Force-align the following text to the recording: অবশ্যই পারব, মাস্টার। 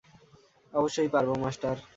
অবশ্যই 0.73 1.09
পারব, 1.13 1.29
মাস্টার। 1.35 1.75